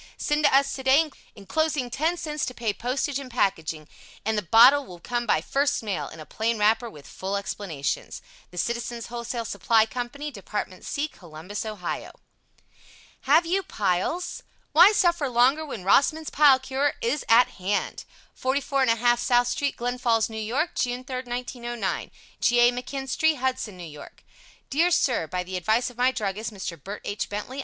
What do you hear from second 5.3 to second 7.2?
first mail in a plain wrapper with